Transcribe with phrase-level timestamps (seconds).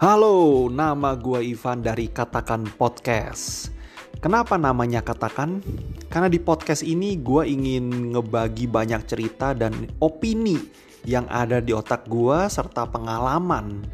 [0.00, 3.68] Halo, nama gue Ivan dari Katakan Podcast.
[4.24, 5.60] Kenapa namanya Katakan?
[6.08, 10.56] Karena di podcast ini gue ingin ngebagi banyak cerita dan opini
[11.04, 13.84] yang ada di otak gue serta pengalaman.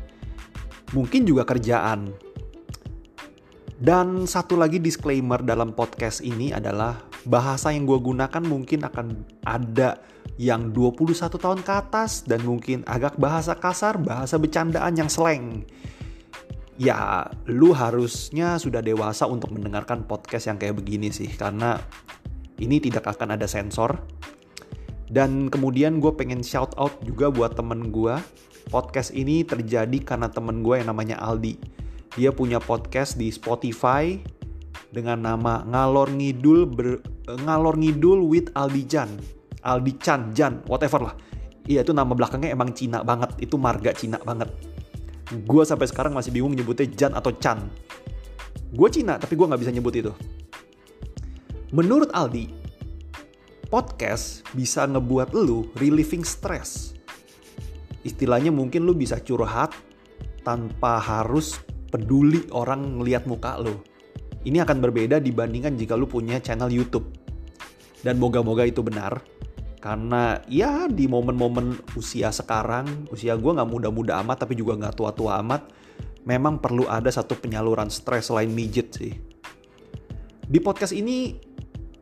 [0.95, 2.15] Mungkin juga kerjaan.
[3.75, 9.99] Dan satu lagi disclaimer dalam podcast ini adalah bahasa yang gue gunakan mungkin akan ada
[10.39, 15.67] yang 21 tahun ke atas dan mungkin agak bahasa kasar, bahasa bercandaan yang slang
[16.77, 21.81] ya lu harusnya sudah dewasa untuk mendengarkan podcast yang kayak begini sih karena
[22.61, 23.97] ini tidak akan ada sensor.
[25.07, 28.19] Dan kemudian gue pengen shout out juga buat temen gue
[28.67, 31.55] podcast ini terjadi karena temen gue yang namanya Aldi.
[32.19, 34.19] Dia punya podcast di Spotify
[34.91, 39.11] dengan nama ngalor ngidul ber, ngalor ngidul with Aldi Jan.
[39.63, 41.15] Aldi Chan Jan whatever lah.
[41.67, 43.39] Iya itu nama belakangnya emang Cina banget.
[43.39, 44.51] Itu marga Cina banget
[45.27, 47.59] Gue sampai sekarang masih bingung nyebutnya Jan atau Chan.
[48.71, 50.13] Gue Cina, tapi gue nggak bisa nyebut itu.
[51.75, 52.47] Menurut Aldi,
[53.67, 56.95] podcast bisa ngebuat lu relieving stress.
[58.07, 59.75] Istilahnya mungkin lu bisa curhat
[60.47, 61.59] tanpa harus
[61.91, 63.83] peduli orang ngeliat muka lu.
[64.47, 67.11] Ini akan berbeda dibandingkan jika lu punya channel YouTube.
[67.99, 69.19] Dan moga-moga itu benar
[69.87, 75.39] karena ya di momen-momen usia sekarang usia gue nggak muda-muda amat tapi juga nggak tua-tua
[75.47, 75.71] amat
[76.27, 79.15] memang perlu ada satu penyaluran stres selain mijet sih
[80.43, 81.39] di podcast ini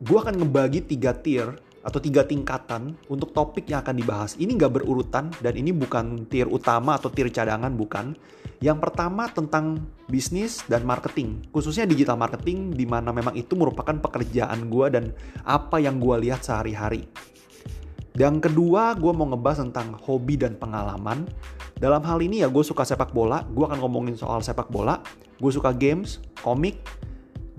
[0.01, 4.33] gue akan ngebagi tiga tier atau tiga tingkatan untuk topik yang akan dibahas.
[4.41, 8.17] Ini nggak berurutan dan ini bukan tier utama atau tier cadangan, bukan.
[8.57, 14.65] Yang pertama tentang bisnis dan marketing, khususnya digital marketing, di mana memang itu merupakan pekerjaan
[14.65, 15.05] gue dan
[15.45, 17.05] apa yang gue lihat sehari-hari.
[18.15, 21.27] Yang kedua, gue mau ngebahas tentang hobi dan pengalaman.
[21.75, 25.03] Dalam hal ini ya gue suka sepak bola, gue akan ngomongin soal sepak bola.
[25.35, 26.79] Gue suka games, komik,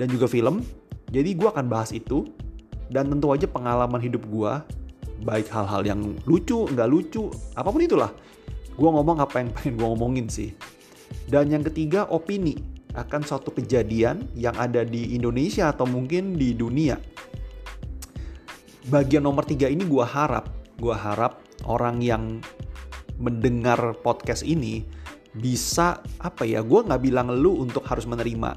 [0.00, 0.65] dan juga film.
[1.12, 2.25] Jadi gue akan bahas itu.
[2.89, 4.53] Dan tentu aja pengalaman hidup gue,
[5.27, 7.28] baik hal-hal yang lucu, nggak lucu,
[7.59, 8.15] apa pun itulah.
[8.78, 10.56] Gue ngomong apa yang pengen gue ngomongin sih.
[11.28, 12.56] Dan yang ketiga, opini
[12.97, 16.97] akan suatu kejadian yang ada di Indonesia atau mungkin di dunia
[18.87, 22.39] bagian nomor tiga ini gue harap, gue harap orang yang
[23.19, 24.87] mendengar podcast ini
[25.37, 28.57] bisa apa ya, gue nggak bilang lu untuk harus menerima,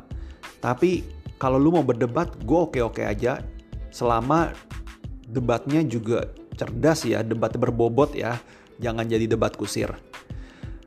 [0.63, 1.03] tapi
[1.39, 3.39] kalau lu mau berdebat, gue oke-oke aja,
[3.89, 4.51] selama
[5.31, 6.27] debatnya juga
[6.59, 8.35] cerdas ya, debat berbobot ya,
[8.83, 9.89] jangan jadi debat kusir.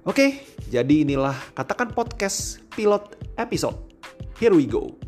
[0.05, 3.79] Oke, jadi inilah katakan podcast pilot episode.
[4.37, 5.02] Here we go.